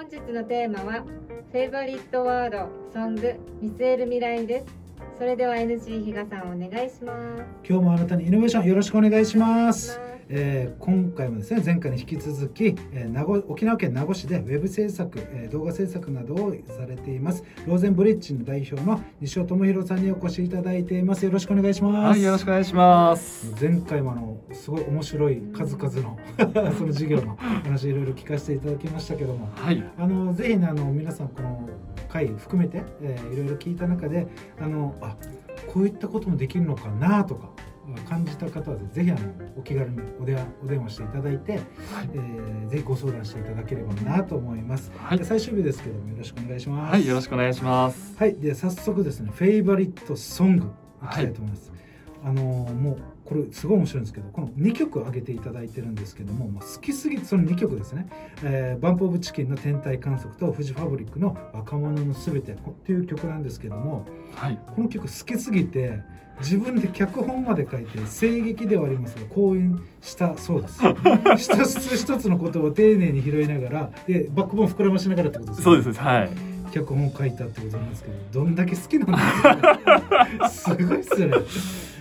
[0.00, 1.04] 本日のテーマは
[1.52, 4.66] フェイバリットワードソング見据える未来です。
[5.18, 7.44] それでは NG 比嘉さんお願いします。
[7.68, 10.00] 今日もあなたにイノベーションよろしくお願いします。
[10.32, 17.42] えー、今回もですね前回に引き続き、えー、名護沖縄県名護市でウェブ制作、えー、動画制作などをされています。
[17.66, 21.24] ローゼンブリッジの代表の西尾智弘さんにお越しいただいています。
[21.24, 22.16] よろしくお願いします。
[22.16, 23.52] はいよろしくお願いします。
[23.60, 26.18] 前回もあのすごい面白い数々の
[26.78, 31.68] その授業の話いろいろ聞かせていただきましたけども、はい、あのぜひねあの皆さんこの
[32.08, 34.28] 回含めて、えー、いろいろ聞いた中で
[34.60, 35.16] あのあ
[35.66, 37.50] こういったこともできるのかなとか
[38.08, 39.20] 感じた方はぜひあの
[39.56, 41.62] お気軽にお電話お電話していただいて、はい、
[42.14, 46.92] えー、ぜひご相談していただければなと思います、はい、最終日ですけどもよろしくお願いします。
[46.92, 48.16] はいよろしくお願いします。
[48.16, 50.70] はいで早速ですねフェイバリットソング
[51.04, 51.80] いきたいと思います、はい、
[52.24, 58.08] あのもうこれすごい面白いんですけどこの2曲上げていただいてるんですけども、まあ、好きすぎてその2曲ですね、
[58.42, 66.00] えー、バンプ・オブ・チキンの天体観測とフジファブリックの若者のすべてっていう曲なんですけども、はい、この曲好きすぎて
[66.40, 70.82] 自分で脚本まで書いて声劇ではありますが講演したそうです。
[71.38, 75.64] 一つ一つのことを丁寧に拾いながらでバックボーン膨らましながらってことですね。
[75.64, 76.30] そうですはい。
[76.70, 81.36] 脚本を書いたってことなんですけどどんだけ好きなんですか、 すごいっすよね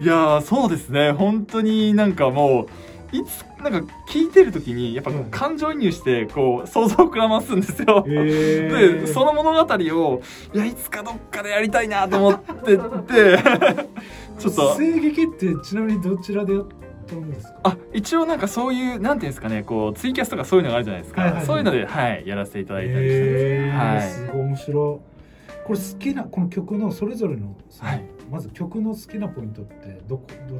[0.00, 1.12] いやそうですね。
[1.12, 8.02] 本当になんかもういつなんか聞いてる時にやっぱ感情移入してこう想像を膨らますんですよ。
[8.02, 10.22] でその物語を
[10.54, 12.78] いやいつかどっかでやりたいなと思ってて。
[14.38, 14.74] ちょっと。
[14.76, 16.66] 声劇ってちなみにどちらでやっ
[17.06, 17.60] たんですか？
[17.64, 23.70] あ一応なんかそういうなんていうんですかねこうツイキャスとかそういうのがあるじゃないですか、はいはいはい、そういうのではいやらせていただいたりして。
[23.72, 25.12] ます、はい、すごい面白い。
[25.64, 30.56] これ好きなこの曲のそれぞれのはい、まず曲の好きなポイントってどこど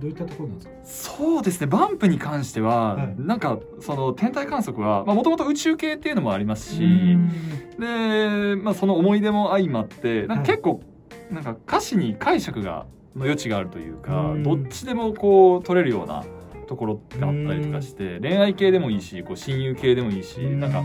[0.00, 1.18] どういったところなんですか？
[1.22, 1.68] そうですね。
[1.68, 7.16] バンプに関しては、はい、なんかその天体観測はもともと宇宙系っていうのもありますし
[7.78, 10.82] で、まあ、その思い出も相まってなんか結構、
[11.30, 16.24] なんか歌詞に解釈がの余地があるというかどっちでもこう取れるような
[16.66, 20.82] ところがあったりとかして恋愛系でもいいしこう親友系でもいいしなんか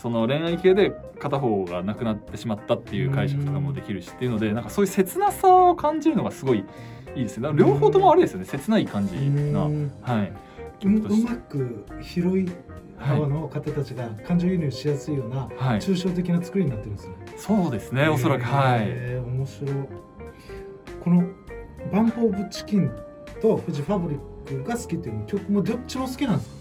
[0.00, 6.64] その恋愛系で片方が亡くなってしまったっていう解釈とかもできるしっていうのでなんかそういう切なさを感じるのがすごい
[7.14, 7.50] いいですね。
[7.54, 8.44] 両方ともあれですよね。
[8.46, 9.14] 切ない感じ
[9.52, 10.32] な、はい。
[10.82, 12.50] うまく広い
[12.98, 19.70] 側の方たちが感情移入しやすいような抽象的な作りになってるんですね、はい、そうですねおそらくはい、面白い。
[21.02, 21.24] この
[21.92, 22.90] バンプ・オブ・チキン
[23.42, 26.59] とフジファブリックが好きっていう曲もどっちも好きなんですか？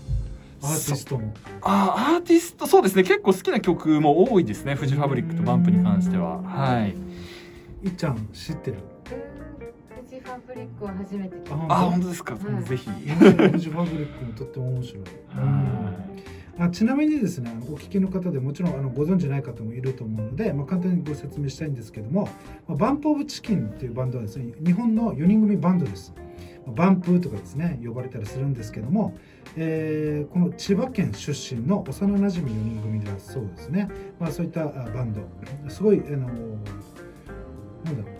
[0.61, 1.33] アーティストも。
[1.61, 3.03] あアーティストそうですね。
[3.03, 4.75] 結構好きな曲も多いですね。
[4.75, 6.41] フジファブリックとバンプに関しては。
[6.41, 6.95] はい。
[7.87, 8.77] いっちゃん知ってる？
[9.05, 11.73] フジファブリックは初めて聞いた。
[11.73, 12.07] あ本当？
[12.09, 12.89] ですか、はい、ぜひ。
[12.89, 15.03] フジファブリックもとっても面白い。
[16.61, 22.27] あちなみにですねお聞きの方でもちろんあのご存じない方もいると思うので、まあ、簡単にご説明したいんですけども、
[22.67, 26.13] まあ、バンプ・オブ・チキンというバンドはですね日本の4人組バンドです。
[26.67, 29.17] バンプとかですね呼ばれたりするんですけども、
[29.55, 33.89] えー、この千葉県出身の幼なじみ4人組だそうですね、
[34.19, 35.21] まあ、そういったバンド。
[35.69, 38.19] すごいあのなんだろう。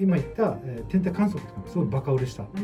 [0.00, 2.56] 今言った、えー、天体観測とかもすごいバカ売れした曲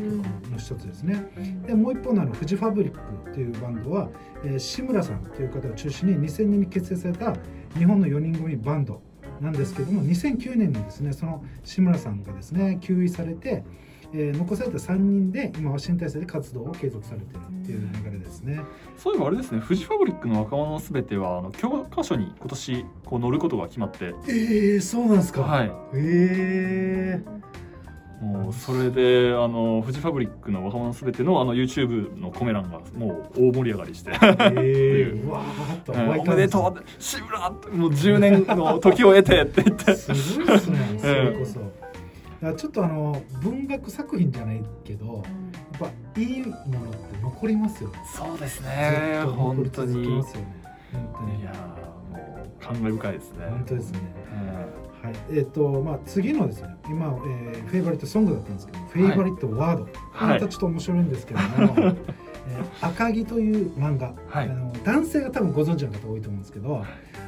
[0.49, 2.99] の一つですね、うん、でもう一方のあのフジファブリック
[3.29, 4.09] っていうバンドは、
[4.43, 7.35] えー、志村さんという方を中心に2000年に結成された
[7.77, 9.01] 日本の4人組バンド
[9.39, 13.63] なんですけども2009年にですねその志村さんがですね休位されて
[14.13, 18.61] えー、残された3人で今は新体制で活動を継続されているっていう流れですね。
[18.97, 24.13] そういえばあれですねフジファブリックの若者のすべてはあの教科書に今年こう載ることが決まって。
[24.27, 25.41] えー、そうなんですか。
[25.41, 25.71] はい。
[25.93, 27.37] ええー。
[28.21, 35.43] もうそれであのフジファブリックの若者すべてのあの YouTube のコメ欄がもう大盛り上がりして、えー、うわ
[36.19, 39.95] おめでとう志村もう10年の時を得てって言って。
[39.95, 40.79] すごいですね。
[40.99, 41.59] それこそ。
[42.39, 45.23] ちょっとあの文学作品じゃないけど、
[45.79, 47.99] やっぱいいものって残りますよね。
[48.15, 49.21] そうですね。
[49.35, 50.05] 本当に。
[50.05, 50.23] 本
[51.13, 51.41] 当に。
[51.41, 51.51] いや
[52.59, 53.45] 感慨深いですね。
[53.49, 53.99] 本当ですね。
[55.03, 55.15] はい。
[55.29, 61.47] えっ、ー、とまあ次のですね、今、えー、フェイバリットソングだったんですけど、フェイバリットワード、はい、またちょっと面白いんですけども。
[62.49, 66.85] えー、赤木という漫画、はい、あの男性が多分ご存知の方多いと思うんですけど、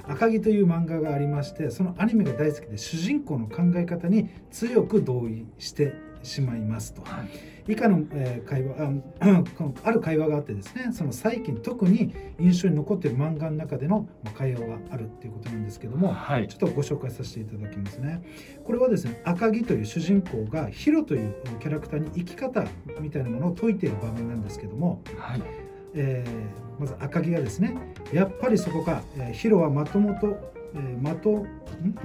[0.08, 5.94] 赤木という漫画がありましてそのアニメが大好きで主人公の考え方に強く同意して
[6.24, 7.04] しまいますと。
[7.68, 8.76] 以下の、えー、会話
[9.20, 9.44] あ
[9.84, 18.24] ある会話があってですねその最近特に印象に残っている漫画の中での会話があるっていうことなんですけども、はい、ちょっとご紹介させていただきますね。
[18.64, 22.66] これはですね赤木という主人公がヒロというキャラクターに生き方
[23.00, 25.42] みたいなものを説いている場面なんですけども、はい、
[25.94, 27.78] えー、まず赤木がですね
[28.12, 31.46] やっぱりそこか、えー、ヒロはまともと、えー、まと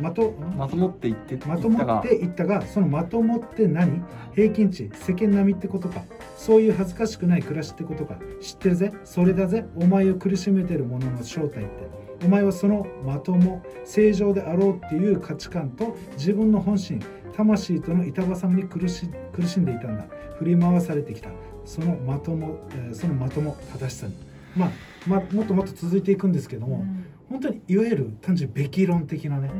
[0.01, 2.63] まとまともって言ってまともって言ったが。
[2.63, 4.03] そのまともって何？
[4.35, 6.03] 平均値世間並みってことか。
[6.37, 8.17] そういう恥ずかしくない暮らしってことか。
[8.41, 8.93] 知ってるぜ。
[9.05, 9.67] それだぜ。
[9.77, 12.05] お前を苦しめてるものの正体って。
[12.25, 17.01] お前はそのまとも正常であろうっていう価値観と自分の本心
[17.37, 20.07] 魂との板挟みに苦し苦しんでいたんだ。
[20.39, 21.31] 振り回されてきた。
[21.65, 24.15] そのまとも、えー、そのまとも正しさに、
[24.57, 24.71] まあ、
[25.07, 29.51] まあもっともっと続いていくんですけども、うん、本当にいわゆる単純にべき論的なね、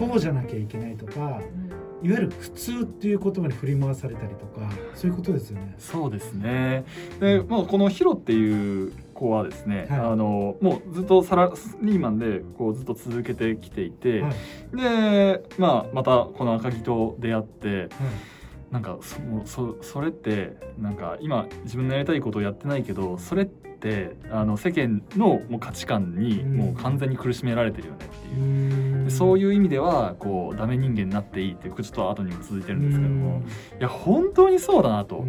[0.00, 1.40] うん、こうじゃなきゃいけないとか、
[2.02, 5.74] いわゆる普通っていう言葉に振り回されたりとかそういうことですよね。
[5.78, 6.84] そうですね。
[7.20, 11.50] で、まあ、このヒロっていう子はですね、はい、あのもうずっとサラ
[11.82, 17.88] リーマンでこうずっと続けてきていて、はい、で、まあ、またこの赤木と出会って、はい、
[18.70, 23.66] なんかそそそれってなんか今自分のやりたいことをやってないけどそれって
[24.30, 33.42] あの世間のもう価値観にもう完全に苦しめられてるよねっていう、うそういう意味ではこうダメ人間になっていいっていうちょっと後にも続いてるんですけども
[33.78, 35.24] いや本当にそうだなと。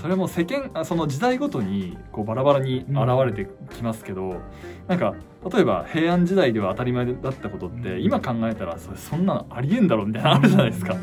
[0.00, 4.40] それも世間あその時代ごとにこうバラバラに現れてきますけど
[4.88, 5.14] なんか
[5.52, 10.96] 例えば平安時代では当たり前だったことって今考えたらそれそんなのありえんだろうみたいなのあるじゃないですか。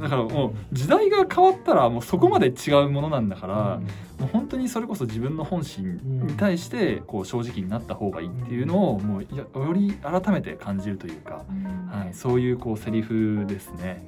[0.00, 3.80] だからもう時代が変わったらもうそこまで違うものなんだから、
[4.18, 11.44] もう本当にそれこそ自分の本心に対してこう正直になった方がいいっていうのをもうより改めて感じるというか、
[11.90, 14.06] はい、そういうこうセリフですね。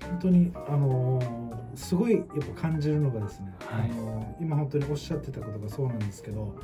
[0.00, 2.24] 本当にあのー、すごいやっ
[2.54, 6.54] ぱ感じるのがですね、はい、あのー、今本当におっしゃってたことがそうなんですけど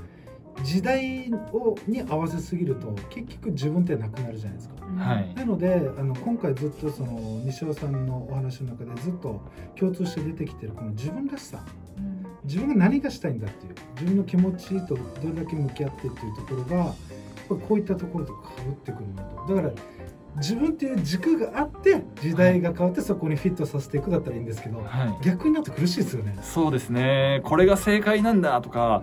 [0.62, 4.74] 時代をに合わせすぎると結局自分ってなくなるじゃないですか。
[4.96, 9.40] はい、なのであの今回ずっとその西尾さんのお話の中でずっと
[9.76, 11.64] 共通して出てきてるこの自分らしさ、
[11.96, 12.11] うん、
[12.44, 16.94] 自分が何がしたいんだっていう自分の気持ちとどれだけ向き合ってっていうところが
[17.48, 19.54] こういったところとかぶってくるなと。
[19.54, 19.72] だから
[20.36, 26.38] 自分っていう軸があって時代が変わってそこにフィットさせていくだったらいいんですけど、はい、逆になって苦しいですよね。
[26.42, 27.42] そうですね。
[27.44, 29.02] これが正解なんだとか、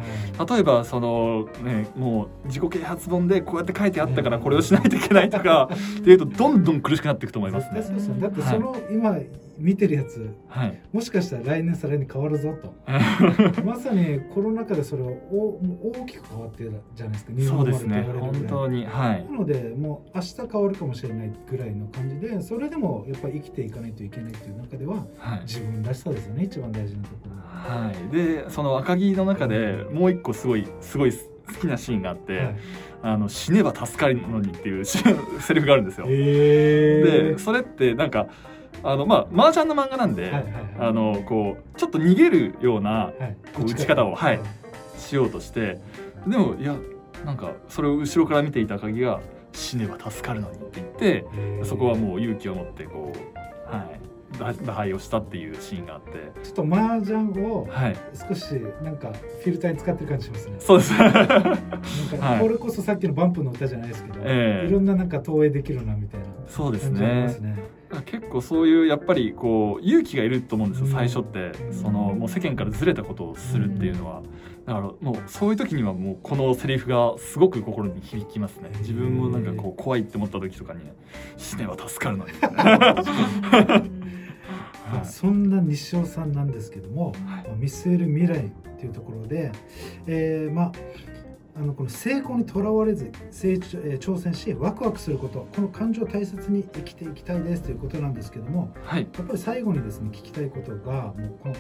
[0.50, 5.70] 例えばそのねもう自己啓発本でこうやって書いてあったからこれをしないといけないとか
[6.00, 7.82] っていうとどんどん苦しくなっていくと思いますね。
[8.20, 9.16] だってその、はい、今
[9.60, 12.74] 見てるやつ、はい、もしかしたら来年再来年変わるぞと。
[13.64, 17.58] まさにコロナ禍でそれを大きく変わってるじゃないですか。
[17.58, 18.08] そうですね。
[18.20, 19.26] 本当にはい。
[19.26, 26.44] なのでもう明日変わるかもしれないぐらいの感じでそれでもやっぱり生きていかないといけないっていう中では、はい、自分らしさですよね。
[26.46, 27.92] 一番大事なところは。
[27.92, 28.16] い。
[28.16, 32.56] でその赤木の中でもう一個すごいすごい好きなシーンがあって、はい。
[33.02, 35.00] あの死ねば助かるのにっていうセ
[35.54, 36.08] リフがあるんですよ。
[36.08, 38.28] でそれってなんか
[38.84, 40.32] あのまあ麻雀の漫画なんで、
[40.80, 44.40] あのこうちょっと逃げるような、はい、こう打ち方を、はい、
[44.98, 45.80] しようとして
[46.28, 46.76] でもいや
[47.26, 49.22] なんかそれを後ろから見ていた鍵が
[49.52, 54.00] 「死ねば助かるのに」って言ってそこはもう勇気を持ってこうはい
[54.38, 56.32] 打敗をしたっていうシーンがあって。
[56.44, 57.68] ちょっと麻雀を
[58.30, 58.54] 少し
[58.84, 59.12] なんか
[59.44, 60.94] フィルターに使ってる感じしますね、そうです。
[60.94, 61.58] なんか
[62.40, 64.32] これこそさっきのバンプの歌じゃないですけど、は
[64.64, 66.26] い、いろんななんか投影できるなみたいな。
[66.48, 67.59] そうですね
[68.06, 71.52] 結構そういうやっぱりこう勇気がいると思うんですよ、最初って。
[71.72, 74.22] そのもう世間からずれたことをするっていうのは。
[74.66, 78.70] だからもうそういう時にはもうこのセリフがすごく心に響きますね。
[78.80, 80.82] 自分もなんかこう怖いって思った時とかに
[81.38, 82.34] 死ねば助かるのに
[84.90, 89.52] はい、そんな西尾さんなんですけども、はい、見据える未来っていうところで、
[90.08, 90.72] えー、まあ
[91.60, 101.56] あのこの成功にとらわれず成長、えー、挑戦しワクワクすることこの感情を大切に生きていきたいですということなんですけども、はい、やっぱり最後にですね聞きたいことがもうこの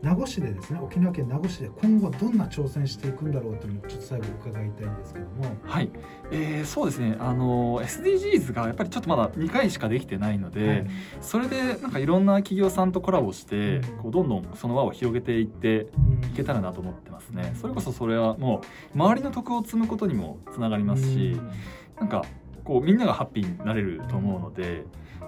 [0.00, 5.44] 名護市でですね沖縄県名護市で今後どんな挑戦していくんだろうというのをちょっと最後伺いたいんですけども。
[5.64, 5.90] はい、
[6.30, 7.16] えー、そうですね。
[7.18, 10.86] あの SDGs がやっぱりちょっとまだ2回しかできてないので、はい、
[11.20, 15.88] それでなんかいろんな企業さんとコラボして、うん、こうどんどんその輪を広げていって
[16.32, 18.62] いけたらなと思ってますね、うん、それこそそれはも
[18.94, 21.50] う周りの徳を積むことにもつながりますし、うん、
[21.98, 22.24] なんか
[22.68, 24.84] こうみんながハッピーになれると思うので、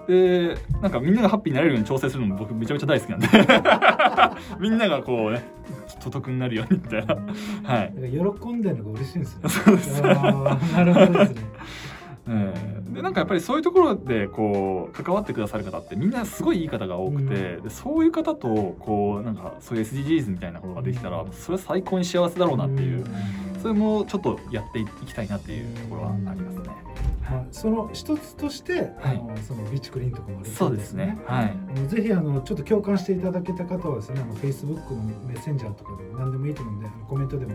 [0.07, 3.27] でなんかみんながハッピーになれるように調整するのも僕めちゃめちゃ大好きなんで。
[4.61, 5.43] みんながこうね
[5.99, 7.15] 所得になるようにみたいな。
[7.63, 7.93] はい。
[8.39, 10.01] 喜んでるのが嬉しいんですよ、ね、そうです。
[10.03, 11.41] なるほどですね。
[12.27, 12.29] え
[12.85, 23.05] ー、でなんかやっぱりそういうところでこう関わってくださる方ってみんなすごいいい方が多くて、うん、でそういう方とこうなんかそういう SDGs みたいなことができたらそれは最高に幸せだろうなっていう、うん、
[23.61, 26.91] それもちょっとやっていきたいなっていうところはありますね。
[27.29, 28.91] まあ、その一つとして、はい。
[29.03, 31.17] あのそのビーチクリーンとかもあるそうですね。
[31.25, 31.51] はい。
[31.75, 37.51] あのぜひあのちょっと共感していただけた方はですねあの Facebook のメッセンジャーとかでも何でもいいと思うんでコメントでも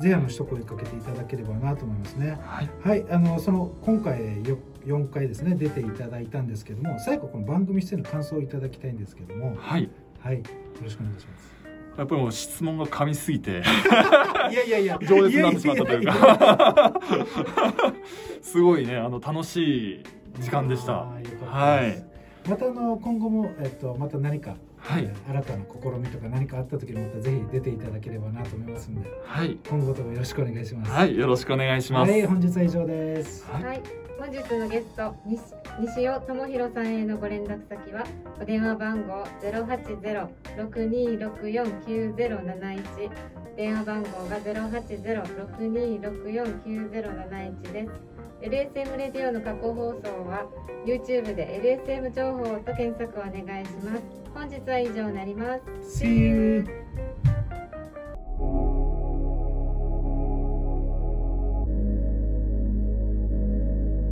[0.00, 2.38] ぜひあの一声かけていただければなと思いますね。
[2.42, 2.70] はい。
[2.82, 9.56] はい、あのその今回よ4回ですね出ていただいたんですけども最後この番組出演の感想をいただきたいんですけども。
[9.58, 9.90] はい。
[10.20, 10.38] はい。
[10.38, 10.42] よ
[10.82, 11.59] ろしくお願いします。
[11.96, 13.62] やっぱりもう質問が噛みすぎて。
[14.50, 14.96] いやいやいや。
[14.96, 17.00] 饒舌になってしまったというか。
[18.42, 18.96] すごいね。
[18.96, 20.02] あの楽しい
[20.40, 21.06] 時間でした。
[21.46, 22.04] はい。
[22.48, 25.04] またあの今後もえっとまた何か、はい。
[25.04, 29.08] えー新たな試みとか何かあった時にまたぜひ出ていただければなと思いますんで。
[29.24, 29.58] はい。
[29.68, 30.90] 今後ともよろしくお願いします。
[30.90, 31.16] はい。
[31.16, 32.10] よろしくお願いします。
[32.10, 33.46] はい、本日は以上です。
[33.46, 33.64] はい。
[33.64, 33.82] はい、
[34.20, 35.16] 本日のゲスト
[35.80, 38.04] 西尾智弘さんへのご連絡先は
[38.38, 42.82] お電話番号ゼロ八ゼロ六二六四九ゼロ七一
[43.56, 47.90] 電話番号がゼロ八ゼロ六二六四九ゼロ七一です。
[48.42, 50.46] LSM レディオの過去放送は
[50.84, 54.02] YouTube で LSM 情報と検索をお願いします。
[54.34, 56.04] 本日は以上になります。
[56.04, 57.09] See you!